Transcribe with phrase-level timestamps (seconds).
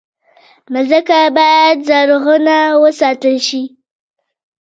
[0.73, 3.63] مځکه باید زرغونه وساتل شي.